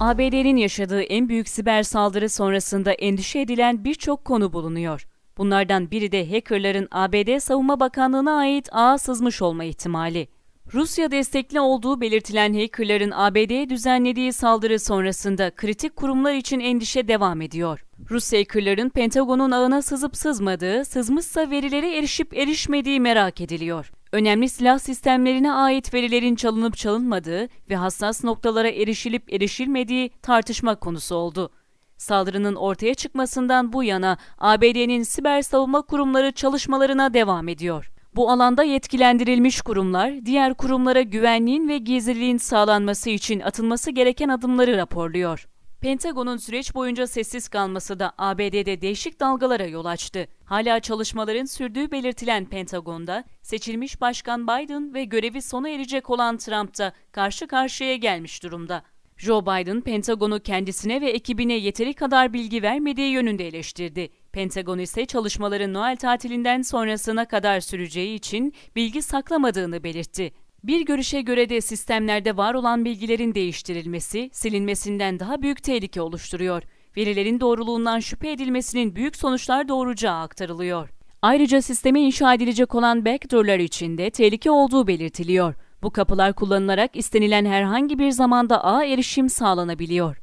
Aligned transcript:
ABD'nin 0.00 0.56
yaşadığı 0.56 1.02
en 1.02 1.28
büyük 1.28 1.48
siber 1.48 1.82
saldırı 1.82 2.28
sonrasında 2.28 2.92
endişe 2.92 3.40
edilen 3.40 3.84
birçok 3.84 4.24
konu 4.24 4.52
bulunuyor. 4.52 5.06
Bunlardan 5.38 5.90
biri 5.90 6.12
de 6.12 6.30
hackerların 6.30 6.88
ABD 6.90 7.38
Savunma 7.38 7.80
Bakanlığı'na 7.80 8.36
ait 8.36 8.68
ağa 8.72 8.98
sızmış 8.98 9.42
olma 9.42 9.64
ihtimali. 9.64 10.28
Rusya 10.74 11.10
destekli 11.10 11.60
olduğu 11.60 12.00
belirtilen 12.00 12.54
hackerların 12.54 13.10
ABD'ye 13.10 13.70
düzenlediği 13.70 14.32
saldırı 14.32 14.78
sonrasında 14.78 15.50
kritik 15.50 15.96
kurumlar 15.96 16.34
için 16.34 16.60
endişe 16.60 17.08
devam 17.08 17.40
ediyor. 17.40 17.84
Rus 18.10 18.32
hackerların 18.32 18.88
Pentagon'un 18.88 19.50
ağına 19.50 19.82
sızıp 19.82 20.16
sızmadığı, 20.16 20.84
sızmışsa 20.84 21.50
verilere 21.50 21.98
erişip 21.98 22.36
erişmediği 22.36 23.00
merak 23.00 23.40
ediliyor. 23.40 23.92
Önemli 24.12 24.48
silah 24.48 24.78
sistemlerine 24.78 25.52
ait 25.52 25.94
verilerin 25.94 26.34
çalınıp 26.34 26.76
çalınmadığı 26.76 27.48
ve 27.70 27.76
hassas 27.76 28.24
noktalara 28.24 28.68
erişilip 28.68 29.32
erişilmediği 29.32 30.10
tartışma 30.22 30.74
konusu 30.74 31.14
oldu. 31.14 31.50
Saldırının 31.96 32.54
ortaya 32.54 32.94
çıkmasından 32.94 33.72
bu 33.72 33.84
yana 33.84 34.18
ABD'nin 34.38 35.02
siber 35.02 35.42
savunma 35.42 35.82
kurumları 35.82 36.32
çalışmalarına 36.32 37.14
devam 37.14 37.48
ediyor. 37.48 37.92
Bu 38.14 38.30
alanda 38.30 38.62
yetkilendirilmiş 38.62 39.60
kurumlar, 39.62 40.26
diğer 40.26 40.54
kurumlara 40.54 41.02
güvenliğin 41.02 41.68
ve 41.68 41.78
gizliliğin 41.78 42.38
sağlanması 42.38 43.10
için 43.10 43.40
atılması 43.40 43.90
gereken 43.90 44.28
adımları 44.28 44.76
raporluyor. 44.76 45.46
Pentagon'un 45.80 46.36
süreç 46.36 46.74
boyunca 46.74 47.06
sessiz 47.06 47.48
kalması 47.48 47.98
da 47.98 48.12
ABD'de 48.18 48.80
değişik 48.80 49.20
dalgalara 49.20 49.66
yol 49.66 49.84
açtı. 49.84 50.28
Hala 50.44 50.80
çalışmaların 50.80 51.44
sürdüğü 51.44 51.90
belirtilen 51.90 52.44
Pentagon'da 52.44 53.24
seçilmiş 53.42 54.00
Başkan 54.00 54.48
Biden 54.48 54.94
ve 54.94 55.04
görevi 55.04 55.42
sona 55.42 55.68
erecek 55.68 56.10
olan 56.10 56.36
Trump 56.36 56.78
da 56.78 56.92
karşı 57.12 57.46
karşıya 57.46 57.96
gelmiş 57.96 58.42
durumda. 58.42 58.82
Joe 59.16 59.42
Biden, 59.42 59.80
Pentagon'u 59.80 60.40
kendisine 60.40 61.00
ve 61.00 61.10
ekibine 61.10 61.54
yeteri 61.54 61.94
kadar 61.94 62.32
bilgi 62.32 62.62
vermediği 62.62 63.10
yönünde 63.10 63.48
eleştirdi. 63.48 64.08
Pentagon 64.32 64.78
ise 64.78 65.06
çalışmaların 65.06 65.74
Noel 65.74 65.96
tatilinden 65.96 66.62
sonrasına 66.62 67.28
kadar 67.28 67.60
süreceği 67.60 68.14
için 68.14 68.52
bilgi 68.76 69.02
saklamadığını 69.02 69.84
belirtti. 69.84 70.32
Bir 70.64 70.80
görüşe 70.80 71.20
göre 71.20 71.48
de 71.48 71.60
sistemlerde 71.60 72.36
var 72.36 72.54
olan 72.54 72.84
bilgilerin 72.84 73.34
değiştirilmesi, 73.34 74.30
silinmesinden 74.32 75.20
daha 75.20 75.42
büyük 75.42 75.62
tehlike 75.62 76.00
oluşturuyor. 76.02 76.62
Verilerin 76.96 77.40
doğruluğundan 77.40 78.00
şüphe 78.00 78.32
edilmesinin 78.32 78.96
büyük 78.96 79.16
sonuçlar 79.16 79.68
doğuracağı 79.68 80.20
aktarılıyor. 80.20 80.88
Ayrıca 81.22 81.62
sisteme 81.62 82.00
inşa 82.00 82.34
edilecek 82.34 82.74
olan 82.74 83.04
backdoorlar 83.04 83.58
için 83.58 83.98
de 83.98 84.10
tehlike 84.10 84.50
olduğu 84.50 84.86
belirtiliyor. 84.86 85.54
Bu 85.82 85.90
kapılar 85.90 86.32
kullanılarak 86.32 86.96
istenilen 86.96 87.44
herhangi 87.44 87.98
bir 87.98 88.10
zamanda 88.10 88.64
ağa 88.64 88.84
erişim 88.84 89.28
sağlanabiliyor. 89.28 90.19